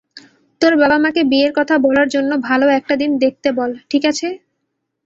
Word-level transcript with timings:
তোর 0.61 0.73
বাবা-মাকে 0.77 1.21
বিয়ের 1.23 1.51
কথা 1.55 1.75
বলার 1.77 2.07
জন্য 2.07 2.31
ভালো 2.47 2.65
একটা 2.69 2.93
দিন 3.01 3.11
দেখতে 3.23 3.49
বল, 3.57 3.71
ঠিক 3.91 4.03
আছে? 4.11 4.27